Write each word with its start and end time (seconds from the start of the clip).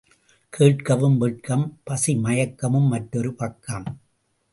கேட்கவும் 0.53 1.17
வெட்கம் 1.17 1.79
பசி 1.83 2.15
மயக்கமும் 2.15 2.87
மற்றொரு 2.87 3.33
பக்கம். 3.33 3.85